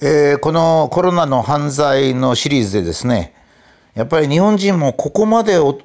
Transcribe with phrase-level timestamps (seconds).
[0.00, 3.34] えーこのコロナの犯罪のシリーズでですね
[3.94, 5.80] やっぱり日本人もここまでお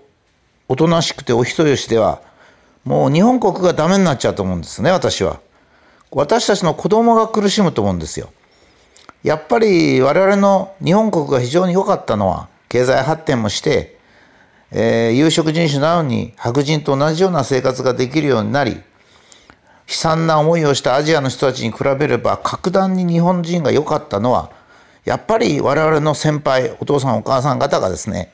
[0.68, 2.22] おとなしくてお人よしでは
[2.84, 5.40] もう日本国がダメになっちゃうと思うんですね私は。
[6.12, 8.30] 私たちの子供が苦しむと思うんですよ。
[9.24, 13.98] やっぱり我々の日本国が非常に良かったのは経済発展もして、
[14.70, 18.80] えー有色人種なのに白人と同じような生活ができるようになり
[19.88, 24.52] 悲惨な思いをしたアジアの人たちに比べれば格段に日本人が良かったのは
[25.06, 28.32] やっぱり我々の先輩お父さんお母さん方がですね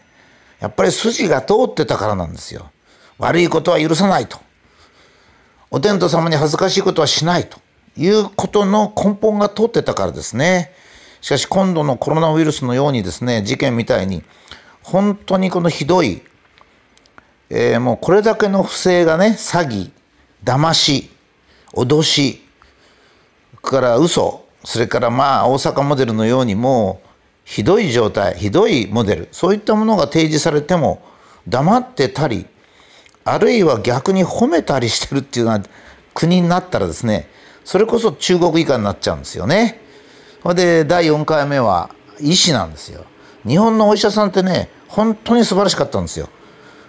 [0.60, 2.70] やっぱり筋が通ってたからなんですよ。
[3.18, 4.40] 悪いことは許さないと。
[5.72, 7.60] お天道様に恥ずかしいことはしないと
[7.96, 10.72] いうことの根本が通ってたからですね。
[11.22, 14.24] しかし今度のコロナウイルスのようにですね、事件みたいに
[14.82, 16.22] 本当にこのひどい、
[17.50, 19.92] えーもうこれだけの不正がね、詐欺、
[20.44, 21.10] 騙し、
[21.74, 22.42] 脅し、
[23.62, 27.08] から嘘、それからまあ大阪モデルのようにもう
[27.46, 31.02] ひどい状態、ひどいモデル、そういったものが提示されても
[31.48, 32.46] 黙ってたり、
[33.26, 35.66] あるいは逆に褒めたりしてるっていうような
[36.14, 37.28] 国になったらですね、
[37.64, 39.82] それこそ中国以下になっちゃうんですよね。
[40.42, 43.06] それで第4回目は医師なんですよ。
[43.46, 46.30] 日本のお医者さんってね、本当に素晴らしかったんですよ。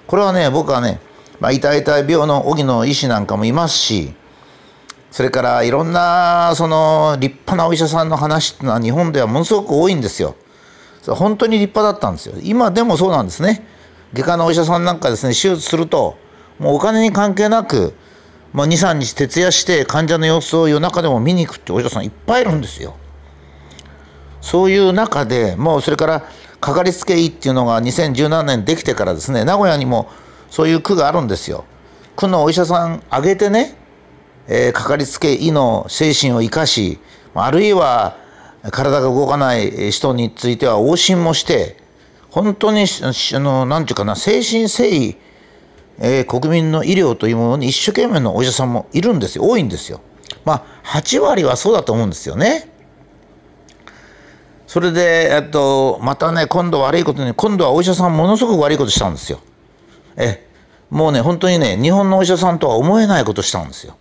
[0.06, 1.00] これはね、僕はね、
[1.38, 4.14] まあ、痛い痛い病の荻野医師なんかもいますし、
[5.10, 10.36] それからいろんなその立派なお医者さんの話っていうのは日本ではものすごく多いんですよ。
[11.06, 12.34] 本当に立派だったんですよ。
[12.42, 13.66] 今でもそうなんですね。
[14.12, 16.16] 外科のお医者さんなんかですね、手術すると、
[16.58, 17.94] もうお金に関係なく、
[18.52, 22.96] まあ、2、3日徹夜して患者の様子を夜中でも見に行くってお医者さんいっぱいいるんですよ。
[24.40, 26.24] そういう中でもうそれから
[26.60, 30.08] かかりつけ医っていうのが2017年できてからですね名古屋にも
[30.50, 31.64] そういう区があるんですよ。
[32.16, 33.76] 区のお医者さん挙げてね、
[34.48, 36.98] えーかかりつけ医の精神を生かし
[37.34, 38.16] あるいは
[38.70, 41.76] 体が動かない人については往診もして
[42.30, 45.16] 本当にししあのなんていうかな精神誠意、
[45.98, 50.00] えー国民の医療というものに一生懸命のお医者さんもいるんですよ多いんですよ。
[50.44, 52.70] まあ8割はそうだと思うんですよね。
[54.70, 59.40] それで、えっと、またね、今度悪いことに、今度はお医者さんものすごく悪いことしたんですよ。
[60.16, 60.46] え、
[60.90, 63.96] もうね、本当にね、日本のお医者さんとは思えないことしたんですよ。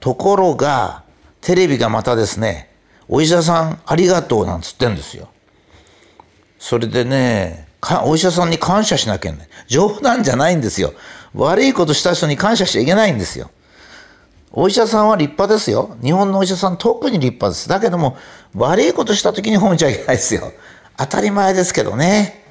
[0.00, 1.04] ところが、
[1.40, 2.70] テレビがまたですね、
[3.08, 5.28] お医者さんありがとうなんつってんですよ。
[6.58, 9.48] それでね、かお医者さんに感謝しなきゃいけない。
[9.68, 10.92] 冗談じゃないんですよ。
[11.34, 13.50] 悪いことした人に感謝しちゃいけないんですよ。
[14.50, 15.96] お医者さんは立派ですよ。
[16.02, 17.68] 日本のお医者さん特に立派です。
[17.68, 18.16] だけども、
[18.54, 20.52] 悪いことした時に褒めちゃいけないですよ。
[20.96, 22.42] 当たり前ですけどね。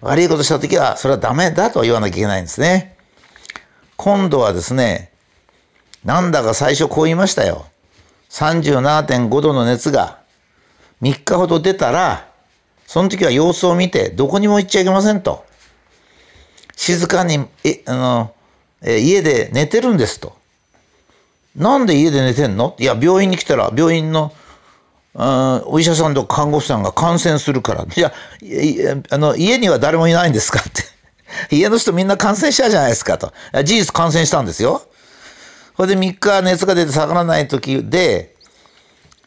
[0.00, 2.96] 悪いことした時は、それはダメだと言わなきゃいけないんですね。
[3.96, 5.10] 今度はですね、
[6.04, 7.66] なんだか最初こう言いましたよ。
[8.30, 10.18] 37.5度の熱が
[11.02, 12.28] 3日ほど出たら、
[12.86, 15.44] その時は様子を見て、どこにも行っちゃいけませんと。
[16.76, 18.32] 静かに、え、あの、
[18.82, 20.36] え家で寝てるんですと。
[21.56, 22.76] なんで家で寝てんの？
[22.78, 24.32] いや、病院に来たら、病院の、
[25.14, 27.84] うんお医者さんと看護師さんが感染するから。
[27.84, 31.56] いや、いいあの、家には誰もいないんですかって。
[31.56, 33.32] 家の人みんな感染したじゃないですかと。
[33.64, 34.82] 事実感染したんですよ。
[35.78, 38.34] それで3日熱が出て下がらない時で、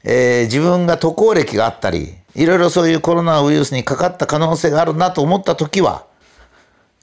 [0.03, 6.05] えー自分が渡航歴があったり、いろいろそういうコロナウイルスにかかった可能性があるなと思った時は、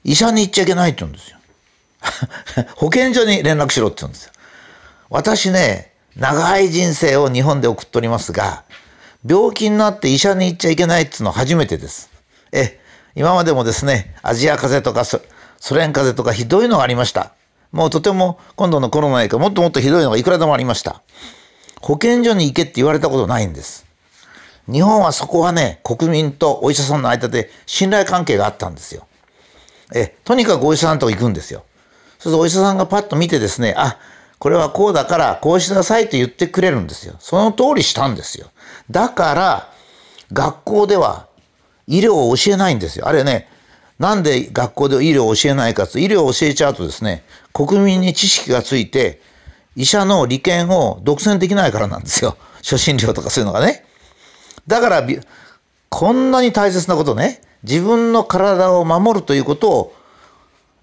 [0.03, 1.37] 医者に行っちゃいけないって言うんですよ。
[2.77, 4.33] 保健所に連絡しろって言うんですよ。
[5.09, 8.65] 私ね、長い人生を日本で送っておりますが、
[9.27, 12.11] 病気になって医者に行っちゃいけないっていうのは初めてです。
[12.51, 12.79] え、
[13.15, 15.19] 今までもですね、アジア風邪とかソ
[15.59, 17.33] ソ連風邪とかひどいのがありました。
[17.71, 21.01] もうとても今度のコロナ以降もっともっとひどいのがいくらでもありました。
[21.81, 23.85] 保健所に行けって言われたことないんです。
[24.71, 29.07] 日本はそこはね、国民とお医者さんの間で信頼関係があったんですよ。
[29.93, 31.63] え、とにかくお医者さんと行くんですよ。
[32.19, 33.97] そうするとお医者さんがパッと見てですね、あ、
[34.37, 37.15] これはこうだからこうしなさいと言ってくれるんですよ。
[37.19, 38.47] その通りしたんですよ。
[38.91, 39.73] だから、
[40.31, 41.27] 学校では
[41.87, 43.07] 医療を教えないんですよ。
[43.07, 43.49] あれね、
[43.99, 47.23] なんで学校で医療を教えないかと、医療を教えちゃうとですね、
[47.53, 49.21] 国民に知識がついて、
[49.75, 52.37] 医者の利権を独占できないからなんですよ。
[52.63, 53.85] 初診料とかそういうのがね。
[54.67, 55.07] だから、
[55.89, 59.93] こんなに大切なことね、自分の体を守るということを、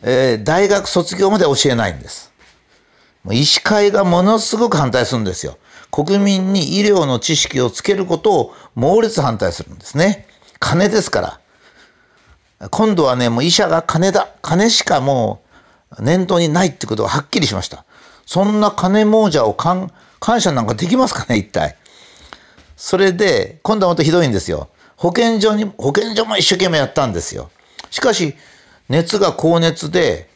[0.03, 2.31] えー大学卒業まで教えないんです。
[3.25, 5.57] もう医師会がものすごく反対するんですよ。
[5.91, 10.29] 国民に医療の知識をつけることを猛烈反対するんですね。
[10.59, 11.41] 金ですから。
[12.71, 14.29] 今度はね、もう医者が金だ。
[14.43, 15.43] 金しかも
[15.99, 17.85] う念頭にないってことがはっきりしました。
[18.25, 21.77] そんな金亡者を感感謝なんかできますかね、一体。
[22.77, 24.69] それで、今度はまたひどいんですよ。
[24.97, 27.51] 保健所に、保健所も一生懸命やったんですよ。
[27.91, 28.35] しかし、
[28.89, 30.31] 熱が高熱で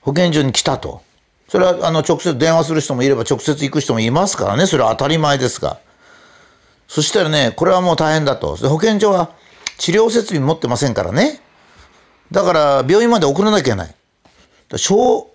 [0.00, 1.02] 保健所に来たと。
[1.48, 4.66] それは、あの、直接電話する人もいれば、直接行く人もいますからね。
[4.66, 5.78] それは当たり前ですが。
[6.88, 8.56] そしたらね、これはもう大変だと。
[8.56, 9.30] 保健所は
[9.78, 11.40] 治療設備持ってませんからね。
[12.32, 13.94] だから、病院まで送らなきゃいけない。
[14.76, 15.30] 小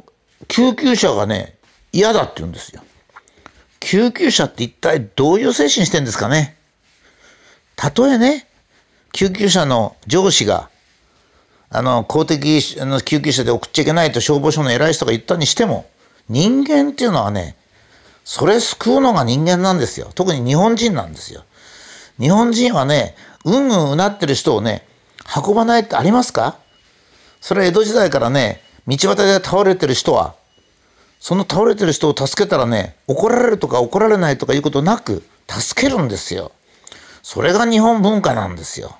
[0.47, 1.57] 救急車がね、
[1.91, 2.81] 嫌だって言うんですよ。
[3.79, 6.57] 救急車って一体どういう精神してんですかね
[7.75, 8.47] たとえね、
[9.11, 10.69] 救急車の上司が、
[11.69, 15.89] あの、公的の救急車で送っちゃいけないと消防署の偉い人が言ったにしても、
[16.29, 17.55] 人間っていうのはね、
[18.23, 20.09] それ救うのが人間なんですよ。
[20.15, 21.43] 特に日本人なんですよ。
[22.19, 24.87] 日本人はね、うんうんうなってる人をね、
[25.45, 26.57] 運ばないってありますか？
[27.45, 30.33] それは江戸時代からね、道端で倒れてる人は、
[31.19, 36.51] その倒れてる人を助けたらね、怒られるとか怒られないとかいうことなく、助けるんですよ。
[37.21, 38.97] それが日本文化なんですよ。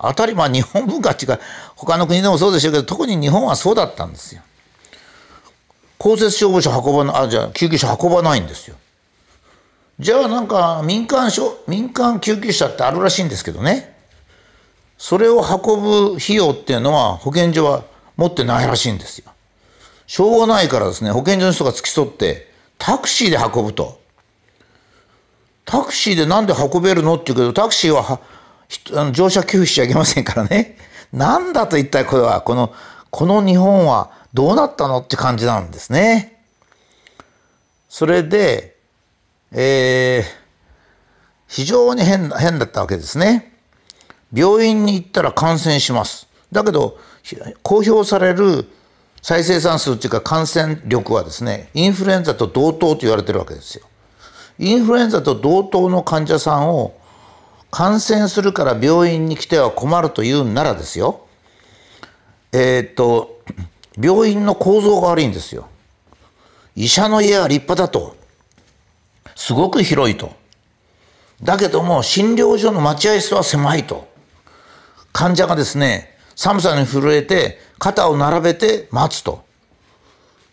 [0.00, 1.38] 当たり前、日本文化っていうか、
[1.76, 4.42] 他の国でもそうでしょうけど、特に日本はそうだったんですよ。
[5.96, 8.74] 公設消防車運ばない、あ、じゃあ救急車運ばないんですよ。
[10.00, 11.30] じゃあなんか民間
[11.68, 13.95] 民間救急車ってあるらしいんですけどね。
[14.98, 17.84] それを運ぶ費用っていうのは保健所は
[18.16, 19.30] 持ってないらしいんですよ。
[20.06, 24.00] しょうがないからですね、保健所の人が付き添って、タクシーで運ぶと。
[25.64, 28.20] タクシーでなんで運べるのって言うけど、タクシーは
[28.94, 30.78] あの乗車拒否しちゃいけませんからね。
[31.12, 32.72] なんだと一体これは、この、
[33.10, 36.40] この日本はどうなったのって感じなんですね。
[37.88, 38.76] それで、
[39.52, 40.24] えー、
[41.48, 43.55] 非常に変変だったわけですね。
[44.32, 46.28] 病院に行ったら感染します。
[46.52, 46.98] だけど、
[47.62, 48.68] 公表される
[49.22, 53.86] 再生産数っていうか感染力はですね、インフルエンザと同等と言われてるわけですよ。
[54.58, 56.94] インフルエンザと同等の患者さんを
[57.70, 61.26] 感染するから病院に来ては困るというならですよ。
[62.52, 63.40] えー、っと、
[64.00, 65.68] 病院の構造が悪いんですよ。
[66.74, 68.16] 医者の家は立派だと。
[69.34, 70.32] すごく広いと。
[71.42, 74.08] だけども診療所の待合室は狭いと。
[75.16, 79.46] 患者がですね、寒さに震えて肩を並べて待つと。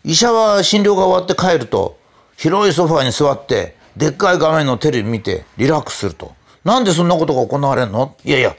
[0.04, 1.98] 医者は診療が終わって帰ると、
[2.38, 6.32] 広いソファに座って、でっかい画面のテレビ見てリラックスすると。
[6.64, 8.16] なんでそんなことが行われるの？
[8.24, 8.56] いやいや、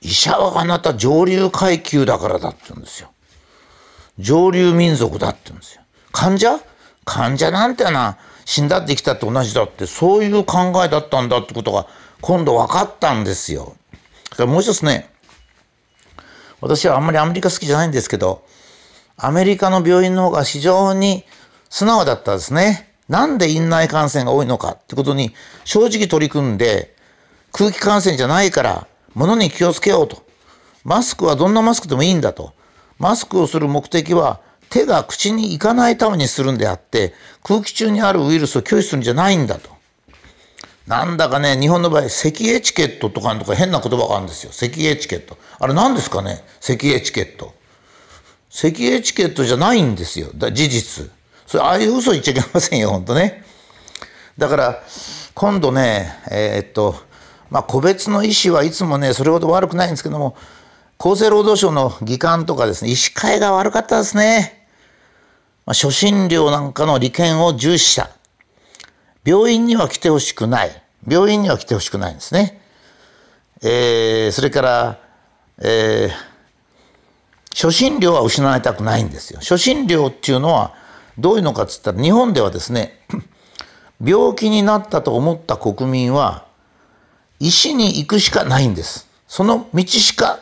[0.00, 3.10] 医者はあなた上流階級だからだって言うんですよ。
[4.18, 5.82] 上流民族だって言うんですよ。
[6.10, 6.58] 患者？
[7.04, 11.86] 患者なんてな、死んだって生きたって同じだって、そういう考えだったんだってことが
[12.22, 13.76] 今度分かったんですよ。
[14.28, 15.10] それからもう一つね、
[16.64, 18.42] 私はあんまりアメリカ好きじゃないんですけど、
[19.18, 21.24] アメリカの病院の方が非常に
[21.68, 22.90] 素直だったですね。
[23.06, 25.34] なんで院内感染が多いのかってことに
[25.64, 26.96] 正直取り組んで、
[27.52, 30.24] 空気感染じゃないから、物に気をつけようと。
[30.84, 32.54] マスクはどんなマスクでもいいんだと。
[32.98, 34.40] マスクをする目的は
[34.70, 37.12] 手が口に行かないためにするんであって、
[37.42, 39.73] 空気中にあるウイルスを拒否するんじゃないんだと。
[40.86, 44.52] なんだかね、日本の場合、咳エチケットとかとか変な言葉があるんですよ。
[44.52, 45.38] 咳エチケット。
[45.58, 46.44] あれ何ですかね？
[46.60, 47.54] 咳エチケット。
[48.50, 50.28] 咳エチケットじゃないんですよ。
[50.34, 51.10] だ事実。
[51.46, 53.44] それ、ああいう嘘言っちゃいけませんよ、本当ね。
[54.36, 54.82] だから、
[55.34, 56.96] 今度ね、えー、っと、
[57.50, 60.36] まあ、個別の医師はいつもね、それほど悪くないんですけども、
[60.98, 64.66] 厚生労働省の議官とかですね、医師会が悪かったですね。
[65.66, 68.10] まあ、初診料なんかの利権を重視した。
[69.24, 70.83] 病院には来てほしくない。
[71.06, 72.60] 病院には来てほしくないんですね。
[73.62, 74.98] えー、それから、
[75.58, 76.34] えー、
[77.54, 79.40] 初診料は失われたくないんですよ。
[79.40, 80.74] 初診料っていうのは
[81.18, 82.98] どういうのかっつったら日本ではですね、
[84.04, 86.46] 病気になったと思った国民は
[87.38, 89.08] 医師に行くしかないんです。
[89.28, 90.40] その道しか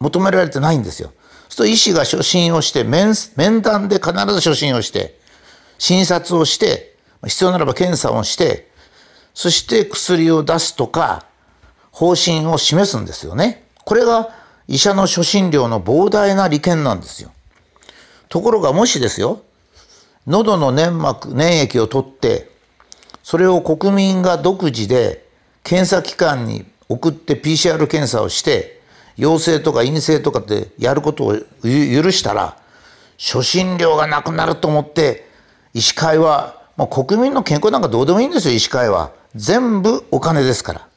[0.00, 1.12] 求められてないんですよ。
[1.48, 5.18] そうすると医師が初診をして面、面談で必ず初診をして、
[5.78, 8.70] 診察をして、必要ならば検査をして、
[9.34, 11.26] そして薬を出すとか、
[11.90, 13.66] 方針を示すんですよね。
[13.84, 14.30] これが
[14.66, 17.30] 医者の初診料の膨大な利権なんですよ。
[18.28, 19.42] ところがもしですよ、
[20.26, 22.50] 喉の粘膜、粘液を取って、
[23.22, 25.26] それを国民が独自で
[25.62, 28.80] 検査機関に送って PCR 検査をして、
[29.16, 31.40] 陽性とか陰性とかってやることを許
[32.10, 32.56] したら、
[33.18, 35.28] 初診料がなくなると思って、
[35.72, 39.12] 医師会はもう国民の健康なんかどうでもいいんですよ、医師会は。
[39.34, 40.88] 全部お金ですから。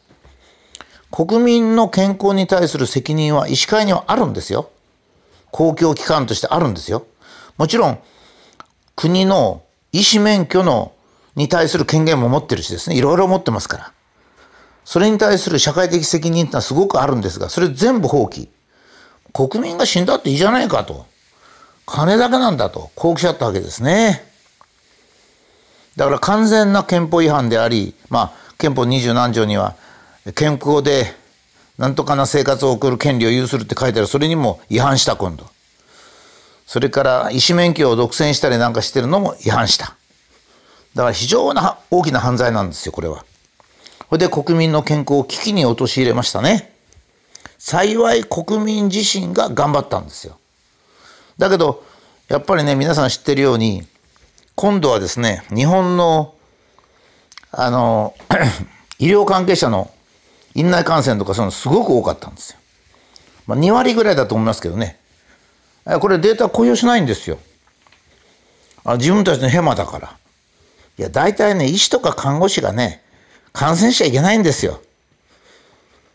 [1.12, 4.70] 国民の健康に対する責任は医師会にはあるんですよ。
[5.52, 7.06] 公共機関としてあるんですよ。
[7.58, 8.00] もちろん、
[8.96, 10.92] 国の医師免許の
[11.36, 13.92] に対する権限も持ってるしですね、いろいろ持ってますから。
[14.86, 18.50] それに対する社会的責任ってのはすごくあるんですが、それ全部放棄。
[19.34, 21.06] 国民が死んだっていいじゃないかと。
[21.86, 24.24] 金だけなんだと、こうおっしゃったわけですね。
[25.98, 29.76] だから完全な憲法違反であり、まあ、憲法二十何条には、
[30.36, 31.14] 健康で
[31.78, 35.46] なんとかな生活を送る権利を有するって書いてある、それにも違反した、今度。
[36.68, 39.96] それから、医師免許を独占したりなんかしてるのも違反した。
[40.94, 43.26] だから非常な大きな犯罪なんですよ、これは。
[44.10, 46.74] それで国民の健康を危機に陥れましたね。
[47.58, 50.38] 幸い国民自身が頑張ったんですよ。
[51.38, 51.84] だけど、
[52.28, 53.88] やっぱりね、皆さん知ってるように、
[54.60, 56.34] 今度はですね、日本の、
[57.52, 58.16] あの、
[58.98, 59.92] 医療関係者の
[60.56, 62.60] 院内感染とかそういうのすごく多かったんですよ。
[63.46, 65.00] まあ、2割ぐらいだと思いますけどね。
[66.02, 67.38] これデータ公表しないんですよ。
[68.84, 70.18] あ自分たちのヘマだから。
[70.98, 73.04] いや、大体ね、医師とか看護師がね、
[73.54, 74.82] 感染しちゃいけないんですよ。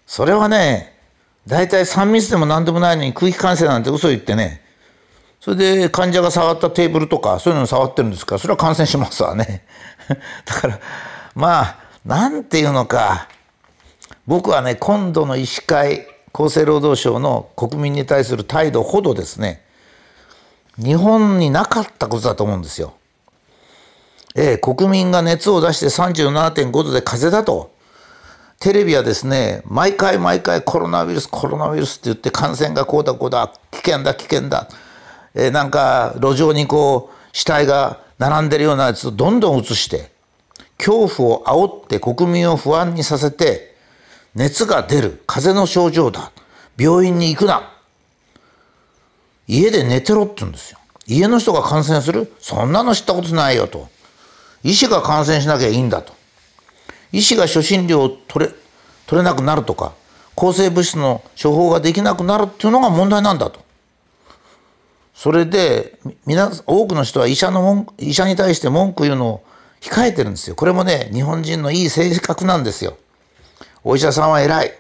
[0.05, 0.99] それはね、
[1.47, 4.62] 大体3密でも何でもないのに空気感染なんて嘘言ってね、
[5.43, 8.37] それで患者が触ったテーブルとかそういうの触ってるんですか？
[8.37, 9.65] ら、それは感染しますわね。
[10.47, 10.79] だから、
[11.35, 13.27] まあ、なんていうのか、
[14.25, 19.65] 僕はね、今度の医師会、厚生労働省の国民に対する態度ほどですね、
[20.79, 22.93] 日本になかったことだと思うんですよ。
[24.37, 27.73] ええ、国民が熱を出して37.5度で風邪だと。
[28.61, 34.69] テレビはですね、毎回毎回コロナウイルス、コロナウイルスって言って感染がこうだこうだ、危険だ危険だ。
[35.35, 40.11] えー、なんか路上にこう死体が並んでるようなやつをどんどん移して、
[40.79, 43.77] 恐怖を煽って国民を不安にさせて、
[44.35, 46.33] 熱が出る、風邪の症状だ。
[46.79, 47.71] 病院に行くな。
[49.47, 50.79] 家で寝てろって言うんですよ。
[51.07, 52.33] 家の人が感染する？
[52.41, 53.89] そんなの知ったことないよと。
[54.63, 56.15] 医師が感染しなきゃいいんだと。
[57.13, 58.53] 医師が初診料を取れ、
[59.07, 59.93] 取れなくなるとか、
[60.35, 63.62] 抗生物質の処方ができなくなるっていうのが問題なんだと。
[65.23, 69.45] それで、皆、多くの人は医者の文医者に対して文句言うのを
[69.81, 70.57] 控えてるんですよ。
[70.57, 72.97] これもね、日本人のいい性格なんですよ。
[73.85, 74.73] お医者さんは偉い。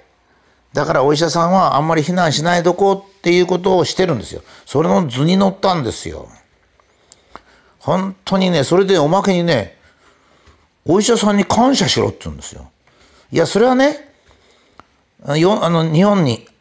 [0.72, 4.42] だからお医者さんはあんまり非難しないどこっていうことをしてるんですよ。
[4.66, 6.26] それの図に乗ったんですよ。
[7.78, 9.78] 本当にね、それでおまけにね、
[10.84, 12.68] お医者さんに感謝しろって言うんですよ。
[13.30, 14.08] いや、それはね、
[15.36, 16.48] よあの日本に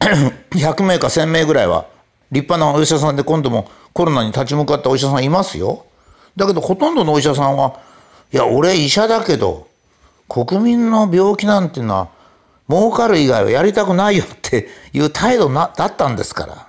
[0.54, 1.90] 100名か1000名ぐらいは
[2.32, 5.84] 立派なお医者さんで今度もコロナに立ち向かったお医者さんいますよ。
[6.34, 7.78] だけどほとんどのお医者さんは、
[8.32, 9.68] いや、俺医者だけど、
[10.28, 12.08] 国民の病気なんていうのは
[12.70, 16.66] 儲かる以外はやりたくないよって いう態度なだったんですから。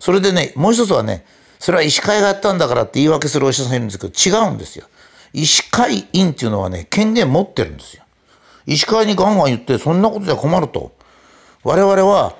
[0.00, 1.26] それでね、もう一つはね、
[1.58, 4.86] それは医師会がやったんだからって言い訳するお医者さんいるんですけど、違うんですよ。
[5.34, 8.04] 医師会員っていうのはね、権限持ってるんですよ。
[8.66, 10.92] 医師会にガンガン言って、そんなことじゃ困ると。
[11.62, 12.34] 我々は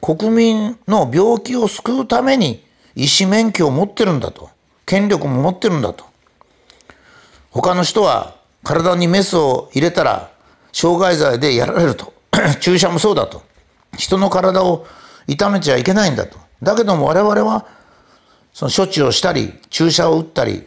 [0.00, 2.64] 国民の病気を救うために
[2.94, 4.50] 医師免許を持ってるんだと。
[4.86, 6.04] 権力も持ってるんだと。
[7.50, 10.30] 他の人は体にメスを入れたら
[10.72, 12.12] 傷害罪でやられると。
[12.60, 13.42] 注射もそうだと。
[13.96, 14.86] 人の体を
[15.26, 16.38] 痛めちゃいけないんだと。
[16.62, 17.66] だけども我々は、
[18.52, 20.66] その処置をしたり、注射を打ったり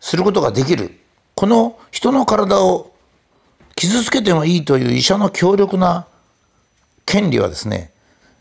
[0.00, 0.98] することができる。
[1.34, 2.92] この人の体を
[3.74, 6.06] 傷つけてもいいという医者の強力な
[7.04, 7.92] 権利はですね、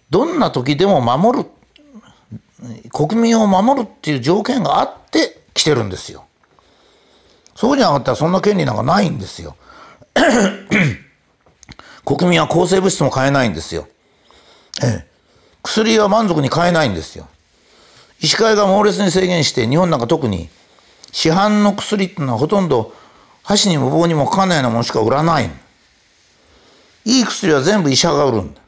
[0.10, 1.50] どんな時でも守る、
[2.92, 6.26] 国民を守るっていう条件があって来てるんですよ。
[7.56, 9.56] そうじゃなかったらそんな権利なんかないんですよ。
[12.06, 13.88] 国民は抗生物質も買えないんですよ。
[14.84, 15.08] ええ、
[15.64, 17.28] 薬は満足に買えないんですよ。
[18.22, 20.50] 医師会が猛烈に制限して、日本なんか特に
[21.12, 22.94] 市販の薬っていうのはほとんど
[23.44, 25.50] 箸にも棒にもかかんないようなものしか売らない。
[27.06, 28.62] いい薬は全部医者が売るんだ。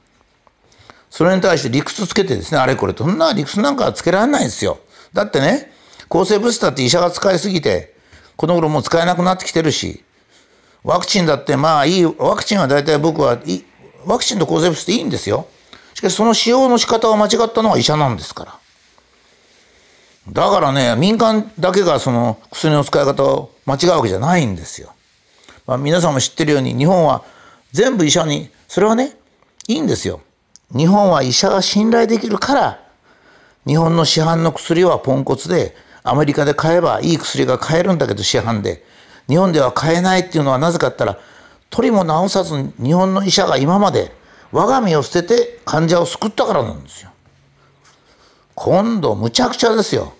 [1.18, 4.78] それに対して理屈つけてですね、あれこれ、そんな理屈なんかつけられないんですよ。
[5.14, 5.72] だってね、
[6.10, 7.96] 抗生物質だって医者が使いすぎて、
[8.36, 10.04] この頃もう使えなくなってきてるし、
[10.84, 13.40] ワクチンだってまあいい、ワクチンは大体僕は、
[14.06, 15.48] ワクチンと抗生物質っていいんですよ。
[15.96, 18.60] しかしその使用の仕方を間違ったのは医者なんですから。
[20.32, 24.94] だからね、民間だけがその薬の使い方を間違うわけじゃないんですよ。
[25.66, 27.24] まあ、皆さんも知ってるように日本は
[27.72, 29.18] 全部医者に、それはね、
[29.68, 30.22] いいんですよ。
[30.76, 32.80] 日本は医者が信頼できるから、
[33.66, 38.86] 日本の市販の薬はポンコツで、アメリカで買えばいい薬が買えるんだけど市販で。
[39.28, 41.18] 日本では買えないっていうのはなぜかったら、
[41.70, 44.14] 取りも直さず日本の医者が今まで
[44.54, 47.12] 我が身を捨てて患者を救ったからなんですよ。
[48.56, 50.14] 今度むちゃくちゃですよ。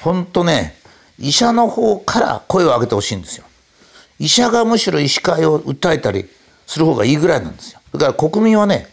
[0.00, 0.76] ほんとね、
[1.18, 3.44] 医者の方から声を上げてほしいんですよ。
[4.18, 6.28] 医者がむしろ医師会を訴えたり、
[6.66, 7.80] する方がいいぐらいなんですよ。
[7.92, 8.88] だから国民はね、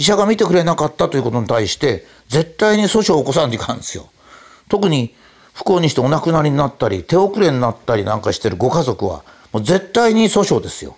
[0.00, 4.08] 医者が見てくれなかったということに対して、絶対に訴訟を起こさんといかんですよ。
[4.70, 5.14] 特に
[5.52, 10.96] 不幸にしてお亡くなりになったり、手遅れになったりなんかしてるご家族は、もう絶対に訴訟ですよ。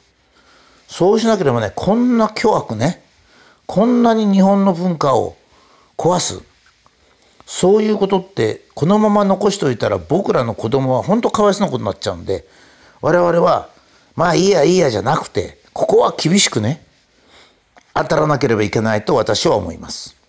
[0.87, 3.03] そうしなければね、こんな巨悪ね、
[3.67, 5.37] こんなに日本の文化を
[5.99, 6.41] 壊す。
[7.45, 12.47] そういうことってこのまま残しておいたら僕らの子供は本当かわいそうなことになっちゃうんで
[13.01, 13.69] 我々は
[14.15, 16.85] まあいいやいいやじゃなくてここは厳しくね
[17.95, 20.22] 当たらなければいけないと私は思います。